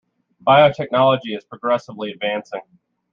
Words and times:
Biotechnology 0.47 1.37
is 1.37 1.43
progressively 1.45 2.09
advancing. 2.09 2.61